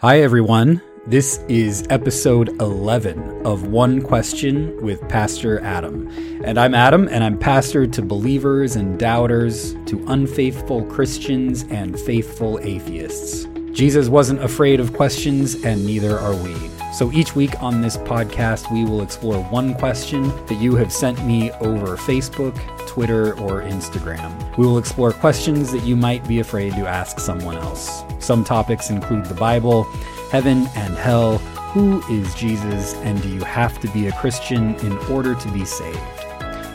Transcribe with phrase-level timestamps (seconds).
[0.00, 0.80] Hi, everyone.
[1.08, 6.08] This is episode 11 of One Question with Pastor Adam.
[6.44, 12.60] And I'm Adam, and I'm pastor to believers and doubters, to unfaithful Christians and faithful
[12.62, 13.48] atheists.
[13.72, 16.54] Jesus wasn't afraid of questions, and neither are we.
[16.92, 21.24] So each week on this podcast, we will explore one question that you have sent
[21.24, 24.56] me over Facebook, Twitter, or Instagram.
[24.56, 28.02] We will explore questions that you might be afraid to ask someone else.
[28.18, 29.84] Some topics include the Bible,
[30.30, 34.96] heaven and hell, who is Jesus, and do you have to be a Christian in
[35.10, 36.17] order to be saved?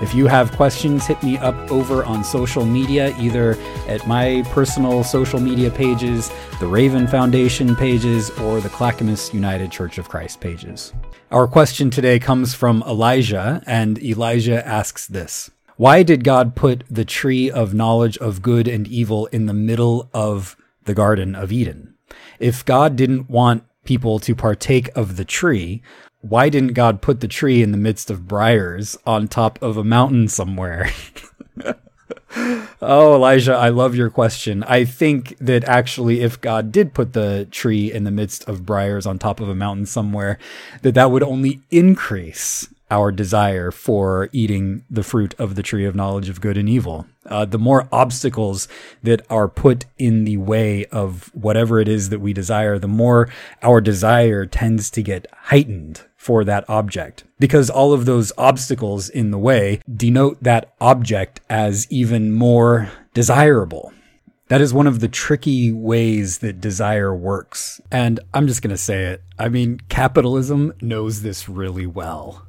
[0.00, 5.02] If you have questions, hit me up over on social media, either at my personal
[5.02, 6.30] social media pages,
[6.60, 10.92] the Raven Foundation pages, or the Clackamas United Church of Christ pages.
[11.32, 17.04] Our question today comes from Elijah, and Elijah asks this Why did God put the
[17.04, 21.96] tree of knowledge of good and evil in the middle of the Garden of Eden?
[22.38, 25.82] If God didn't want people to partake of the tree,
[26.20, 29.84] why didn't God put the tree in the midst of briars on top of a
[29.84, 30.90] mountain somewhere?
[32.82, 34.64] oh, Elijah, I love your question.
[34.64, 39.06] I think that actually, if God did put the tree in the midst of briars
[39.06, 40.38] on top of a mountain somewhere,
[40.82, 45.94] that that would only increase our desire for eating the fruit of the tree of
[45.94, 47.06] knowledge of good and evil.
[47.26, 48.68] Uh, the more obstacles
[49.02, 53.28] that are put in the way of whatever it is that we desire, the more
[53.62, 57.24] our desire tends to get heightened for that object.
[57.38, 63.92] Because all of those obstacles in the way denote that object as even more desirable.
[64.48, 67.82] That is one of the tricky ways that desire works.
[67.90, 69.22] And I'm just going to say it.
[69.38, 72.47] I mean, capitalism knows this really well.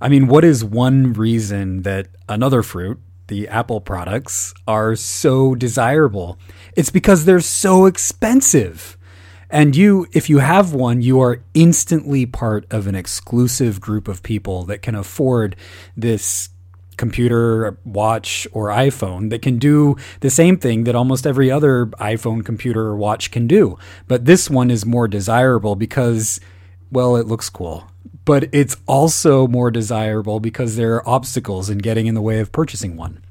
[0.00, 6.38] I mean, what is one reason that another fruit, the Apple products, are so desirable?
[6.74, 8.96] It's because they're so expensive.
[9.50, 14.22] And you, if you have one, you are instantly part of an exclusive group of
[14.22, 15.54] people that can afford
[15.96, 16.48] this
[16.96, 22.44] computer, watch, or iPhone that can do the same thing that almost every other iPhone,
[22.44, 23.76] computer, or watch can do.
[24.06, 26.40] But this one is more desirable because,
[26.90, 27.89] well, it looks cool
[28.24, 32.52] but it's also more desirable because there are obstacles in getting in the way of
[32.52, 33.22] purchasing one.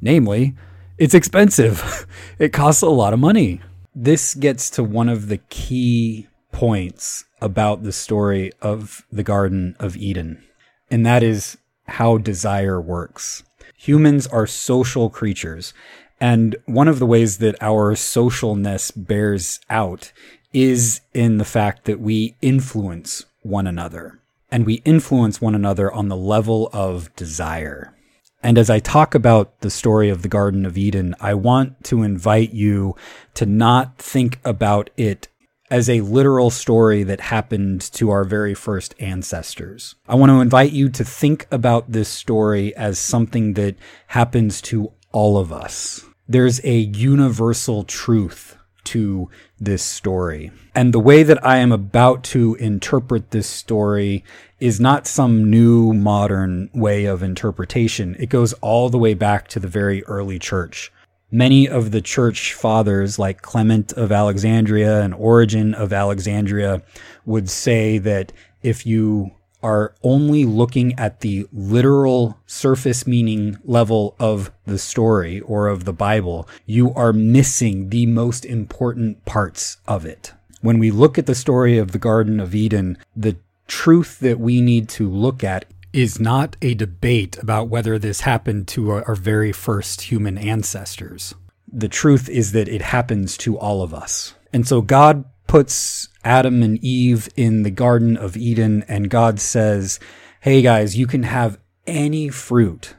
[0.00, 0.54] Namely,
[0.96, 2.06] it's expensive.
[2.38, 3.60] it costs a lot of money.
[3.94, 9.96] This gets to one of the key points about the story of the Garden of
[9.96, 10.42] Eden,
[10.90, 11.56] and that is
[11.86, 13.42] how desire works.
[13.76, 15.72] Humans are social creatures,
[16.20, 20.12] and one of the ways that our socialness bears out
[20.52, 24.18] is in the fact that we influence one another
[24.50, 27.94] and we influence one another on the level of desire.
[28.42, 32.02] And as I talk about the story of the Garden of Eden, I want to
[32.02, 32.94] invite you
[33.34, 35.28] to not think about it
[35.70, 39.96] as a literal story that happened to our very first ancestors.
[40.08, 43.76] I want to invite you to think about this story as something that
[44.08, 46.04] happens to all of us.
[46.26, 48.57] There's a universal truth
[48.88, 49.28] to
[49.60, 50.50] this story.
[50.74, 54.24] And the way that I am about to interpret this story
[54.60, 58.16] is not some new modern way of interpretation.
[58.18, 60.92] It goes all the way back to the very early church.
[61.30, 66.82] Many of the church fathers, like Clement of Alexandria and Origen of Alexandria,
[67.26, 68.32] would say that
[68.62, 69.32] if you
[69.62, 75.92] are only looking at the literal surface meaning level of the story or of the
[75.92, 80.32] Bible, you are missing the most important parts of it.
[80.60, 83.36] When we look at the story of the Garden of Eden, the
[83.66, 88.68] truth that we need to look at is not a debate about whether this happened
[88.68, 91.34] to our very first human ancestors.
[91.70, 94.34] The truth is that it happens to all of us.
[94.52, 99.98] And so God puts Adam and Eve in the Garden of Eden, and God says,
[100.40, 102.94] Hey guys, you can have any fruit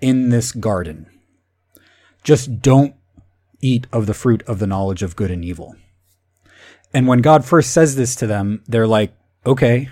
[0.00, 1.06] in this garden.
[2.24, 2.94] Just don't
[3.60, 5.76] eat of the fruit of the knowledge of good and evil.
[6.92, 9.12] And when God first says this to them, they're like,
[9.44, 9.90] okay,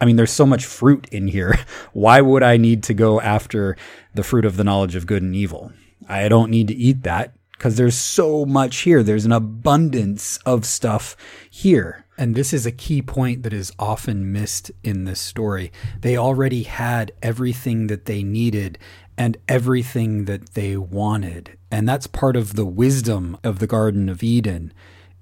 [0.00, 1.58] I mean, there's so much fruit in here.
[1.92, 3.76] Why would I need to go after
[4.14, 5.72] the fruit of the knowledge of good and evil?
[6.08, 9.02] I don't need to eat that because there's so much here.
[9.02, 11.16] There's an abundance of stuff
[11.50, 12.04] here.
[12.18, 15.70] And this is a key point that is often missed in this story.
[16.00, 18.78] They already had everything that they needed
[19.18, 21.58] and everything that they wanted.
[21.70, 24.72] And that's part of the wisdom of the Garden of Eden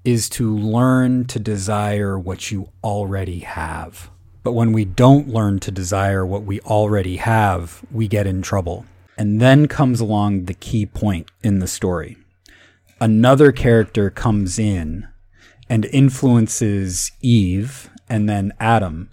[0.03, 4.09] is to learn to desire what you already have.
[4.43, 8.85] But when we don't learn to desire what we already have, we get in trouble.
[9.17, 12.17] And then comes along the key point in the story
[12.99, 15.07] another character comes in
[15.69, 19.09] and influences Eve and then Adam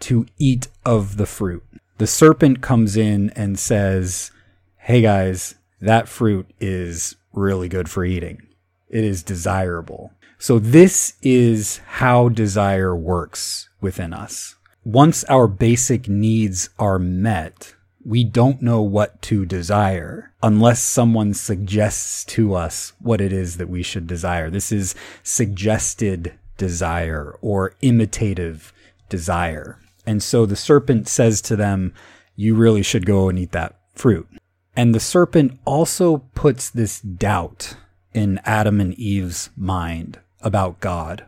[0.00, 1.64] to eat of the fruit.
[1.98, 4.30] The serpent comes in and says,
[4.76, 8.46] Hey guys, that fruit is really good for eating.
[8.88, 10.12] It is desirable.
[10.38, 14.56] So this is how desire works within us.
[14.84, 17.74] Once our basic needs are met,
[18.06, 23.68] we don't know what to desire unless someone suggests to us what it is that
[23.68, 24.48] we should desire.
[24.48, 24.94] This is
[25.24, 28.72] suggested desire or imitative
[29.08, 29.80] desire.
[30.06, 31.92] And so the serpent says to them,
[32.36, 34.28] You really should go and eat that fruit.
[34.76, 37.74] And the serpent also puts this doubt
[38.14, 41.26] in Adam and Eve's mind about God.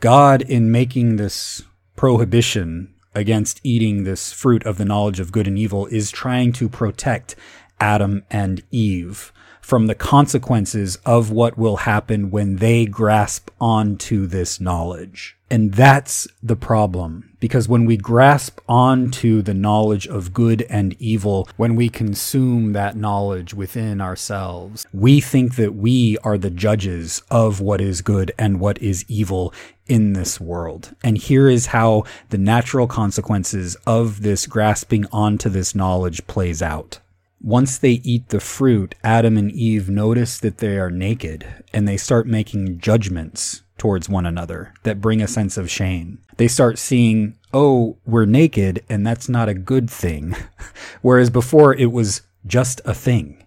[0.00, 1.62] God, in making this
[1.96, 6.68] prohibition against eating this fruit of the knowledge of good and evil is trying to
[6.68, 7.34] protect
[7.80, 9.32] Adam and Eve
[9.68, 15.36] from the consequences of what will happen when they grasp onto this knowledge.
[15.50, 17.36] And that's the problem.
[17.38, 22.96] Because when we grasp onto the knowledge of good and evil, when we consume that
[22.96, 28.60] knowledge within ourselves, we think that we are the judges of what is good and
[28.60, 29.52] what is evil
[29.86, 30.96] in this world.
[31.04, 37.00] And here is how the natural consequences of this grasping onto this knowledge plays out.
[37.40, 41.96] Once they eat the fruit, Adam and Eve notice that they are naked and they
[41.96, 46.18] start making judgments towards one another that bring a sense of shame.
[46.36, 50.34] They start seeing, oh, we're naked and that's not a good thing.
[51.02, 53.44] Whereas before it was just a thing.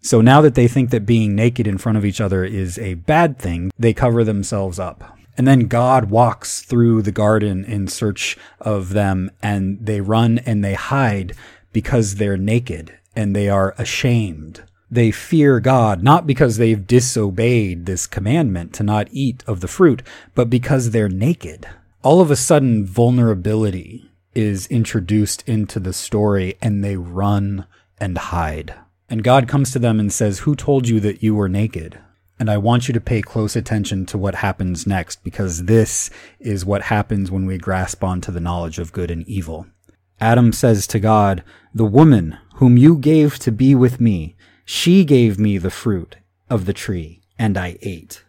[0.00, 2.94] So now that they think that being naked in front of each other is a
[2.94, 5.16] bad thing, they cover themselves up.
[5.38, 10.62] And then God walks through the garden in search of them and they run and
[10.62, 11.34] they hide
[11.72, 18.06] because they're naked and they are ashamed they fear God, not because they've disobeyed this
[18.06, 20.02] commandment to not eat of the fruit,
[20.34, 21.66] but because they're naked.
[22.02, 27.64] All of a sudden, vulnerability is introduced into the story and they run
[27.96, 28.74] and hide.
[29.08, 31.98] And God comes to them and says, Who told you that you were naked?
[32.38, 36.66] And I want you to pay close attention to what happens next because this is
[36.66, 39.66] what happens when we grasp onto the knowledge of good and evil.
[40.22, 41.42] Adam says to God,
[41.74, 46.16] The woman whom you gave to be with me, she gave me the fruit
[46.48, 48.22] of the tree, and I ate.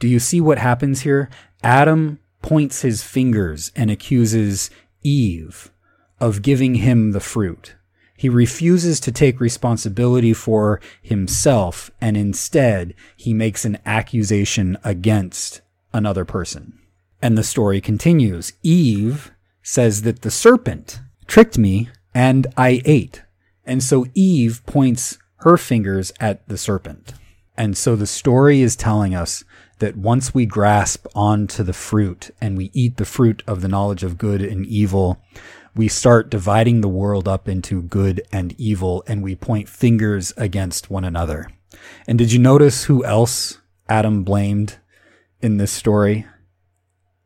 [0.00, 1.30] Do you see what happens here?
[1.62, 4.68] Adam points his fingers and accuses
[5.04, 5.70] Eve
[6.18, 7.76] of giving him the fruit.
[8.16, 15.60] He refuses to take responsibility for himself, and instead, he makes an accusation against
[15.92, 16.80] another person.
[17.20, 18.54] And the story continues.
[18.64, 19.30] Eve
[19.62, 23.22] says that the serpent tricked me and I ate.
[23.64, 27.14] And so Eve points her fingers at the serpent.
[27.56, 29.44] And so the story is telling us
[29.78, 34.02] that once we grasp onto the fruit and we eat the fruit of the knowledge
[34.02, 35.22] of good and evil,
[35.74, 40.90] we start dividing the world up into good and evil and we point fingers against
[40.90, 41.48] one another.
[42.06, 43.58] And did you notice who else
[43.88, 44.76] Adam blamed
[45.40, 46.26] in this story?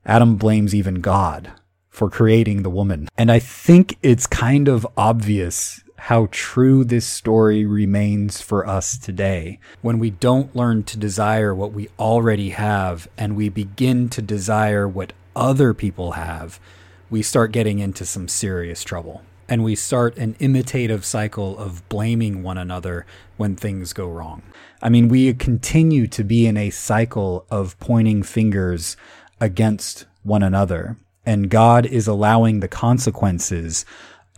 [0.04, 1.52] Adam blames even God
[1.96, 3.08] for creating the woman.
[3.16, 9.58] And I think it's kind of obvious how true this story remains for us today.
[9.80, 14.86] When we don't learn to desire what we already have and we begin to desire
[14.86, 16.60] what other people have,
[17.08, 19.22] we start getting into some serious trouble.
[19.48, 23.06] And we start an imitative cycle of blaming one another
[23.38, 24.42] when things go wrong.
[24.82, 28.98] I mean, we continue to be in a cycle of pointing fingers
[29.40, 30.98] against one another.
[31.26, 33.84] And God is allowing the consequences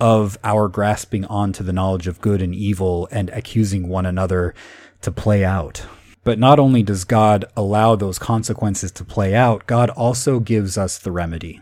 [0.00, 4.54] of our grasping onto the knowledge of good and evil and accusing one another
[5.02, 5.84] to play out.
[6.24, 10.98] But not only does God allow those consequences to play out, God also gives us
[10.98, 11.60] the remedy.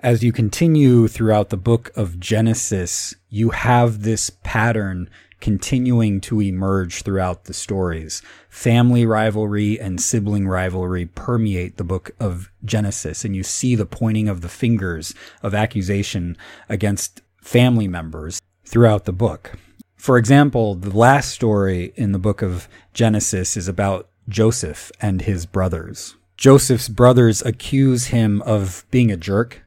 [0.00, 5.08] As you continue throughout the book of Genesis, you have this pattern
[5.40, 8.22] continuing to emerge throughout the stories.
[8.48, 14.28] Family rivalry and sibling rivalry permeate the book of Genesis, and you see the pointing
[14.28, 16.36] of the fingers of accusation
[16.68, 19.52] against family members throughout the book.
[19.96, 25.46] For example, the last story in the book of Genesis is about Joseph and his
[25.46, 26.16] brothers.
[26.36, 29.64] Joseph's brothers accuse him of being a jerk,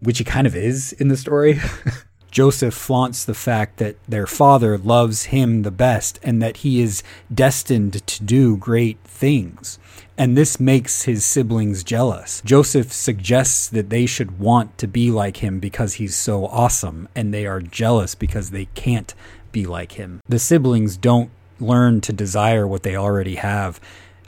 [0.00, 1.60] which he kind of is in the story.
[2.34, 7.00] Joseph flaunts the fact that their father loves him the best and that he is
[7.32, 9.78] destined to do great things.
[10.18, 12.42] And this makes his siblings jealous.
[12.44, 17.32] Joseph suggests that they should want to be like him because he's so awesome, and
[17.32, 19.14] they are jealous because they can't
[19.52, 20.20] be like him.
[20.26, 23.78] The siblings don't learn to desire what they already have.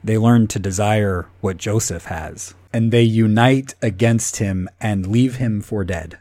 [0.04, 5.60] They learn to desire what Joseph has, and they unite against him and leave him
[5.60, 6.18] for dead.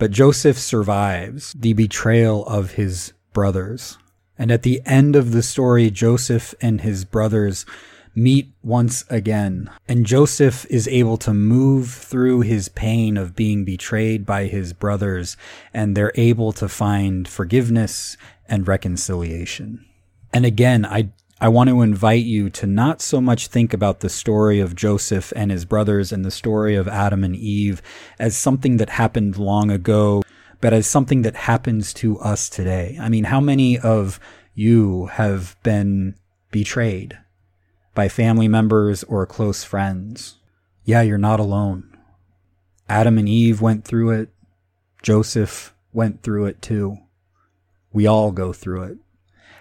[0.00, 3.98] But Joseph survives the betrayal of his brothers.
[4.38, 7.66] And at the end of the story, Joseph and his brothers
[8.14, 9.68] meet once again.
[9.86, 15.36] And Joseph is able to move through his pain of being betrayed by his brothers,
[15.74, 18.16] and they're able to find forgiveness
[18.48, 19.84] and reconciliation.
[20.32, 24.08] And again, I I want to invite you to not so much think about the
[24.08, 27.80] story of Joseph and his brothers and the story of Adam and Eve
[28.18, 30.22] as something that happened long ago,
[30.60, 32.98] but as something that happens to us today.
[33.00, 34.20] I mean, how many of
[34.54, 36.14] you have been
[36.50, 37.18] betrayed
[37.94, 40.36] by family members or close friends.
[40.84, 41.96] Yeah, you're not alone.
[42.88, 44.30] Adam and Eve went through it.
[45.02, 46.98] Joseph went through it too.
[47.92, 48.98] We all go through it.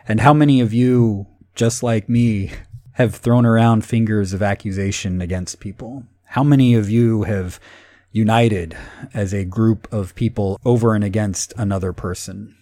[0.08, 1.28] And how many of you,
[1.60, 2.50] just like me,
[2.94, 6.06] have thrown around fingers of accusation against people?
[6.24, 7.60] How many of you have
[8.14, 8.78] united
[9.14, 12.56] as a group of people over and against another person?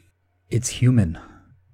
[0.50, 1.20] It's human.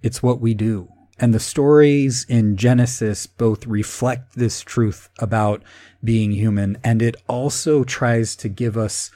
[0.01, 0.89] It's what we do.
[1.17, 5.63] And the stories in Genesis both reflect this truth about
[6.03, 9.11] being human, and it also tries to give us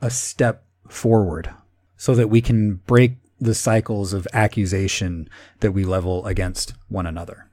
[0.00, 1.50] a step forward
[1.98, 5.28] so that we can break the cycles of accusation
[5.60, 7.48] that we level against one another.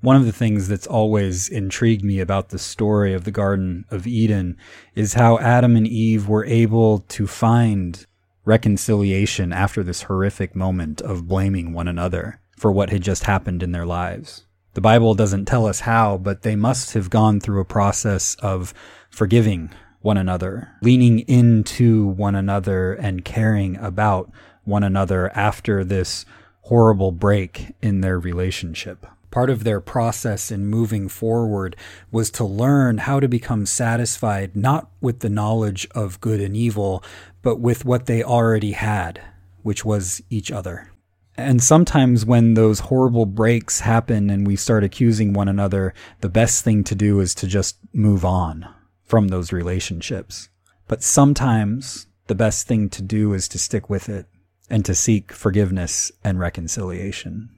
[0.00, 4.06] One of the things that's always intrigued me about the story of the Garden of
[4.06, 4.56] Eden
[4.94, 8.06] is how Adam and Eve were able to find
[8.44, 13.72] reconciliation after this horrific moment of blaming one another for what had just happened in
[13.72, 14.44] their lives.
[14.74, 18.74] The Bible doesn't tell us how, but they must have gone through a process of
[19.10, 19.70] forgiving
[20.02, 24.30] one another, leaning into one another, and caring about
[24.66, 26.24] one another after this
[26.62, 29.06] horrible break in their relationship.
[29.30, 31.76] Part of their process in moving forward
[32.10, 37.04] was to learn how to become satisfied not with the knowledge of good and evil,
[37.42, 39.20] but with what they already had,
[39.62, 40.90] which was each other.
[41.36, 46.64] And sometimes when those horrible breaks happen and we start accusing one another, the best
[46.64, 48.66] thing to do is to just move on
[49.04, 50.48] from those relationships.
[50.88, 54.26] But sometimes the best thing to do is to stick with it
[54.68, 57.50] and to seek forgiveness and reconciliation.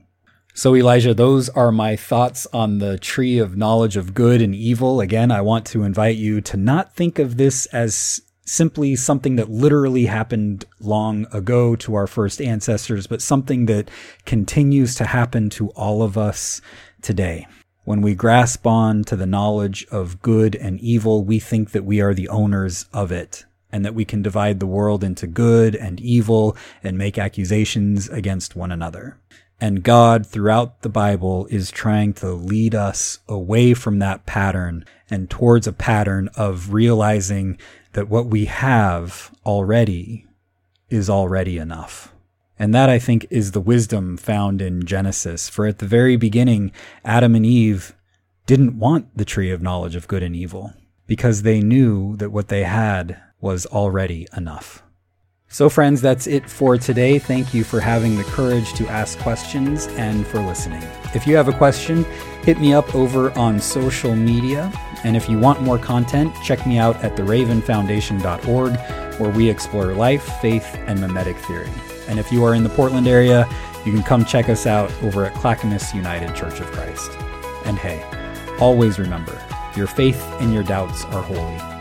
[0.55, 5.01] So, Elijah, those are my thoughts on the tree of knowledge of good and evil.
[5.01, 9.51] Again, I want to invite you to not think of this as simply something that
[9.51, 13.89] literally happened long ago to our first ancestors, but something that
[14.27, 16.61] continues to happen to all of us
[17.03, 17.47] today.
[17.85, 22.01] When we grasp on to the knowledge of good and evil, we think that we
[22.01, 26.01] are the owners of it and that we can divide the world into good and
[26.01, 29.19] evil and make accusations against one another.
[29.61, 35.29] And God, throughout the Bible, is trying to lead us away from that pattern and
[35.29, 37.59] towards a pattern of realizing
[37.93, 40.27] that what we have already
[40.91, 42.15] is already enough.
[42.59, 45.49] And that I think is the wisdom found in Genesis.
[45.49, 46.73] For at the very beginning,
[47.05, 47.95] Adam and Eve
[48.47, 50.73] didn't want the tree of knowledge of good and evil
[51.07, 54.83] because they knew that what they had was already enough.
[55.51, 57.19] So, friends, that's it for today.
[57.19, 60.83] Thank you for having the courage to ask questions and for listening.
[61.15, 62.05] If you have a question,
[62.43, 64.71] hit me up over on social media.
[65.05, 68.77] And if you want more content, check me out at theravenfoundation.org,
[69.19, 71.71] where we explore life, faith, and mimetic theory.
[72.09, 73.49] And if you are in the Portland area,
[73.87, 77.11] you can come check us out over at Clackamas United Church of Christ.
[77.65, 78.05] And hey,
[78.61, 79.41] always remember,
[79.77, 81.78] your faith and your doubts are holy.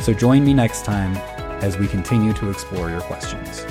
[0.00, 1.16] So join me next time
[1.62, 3.64] as we continue to explore your questions.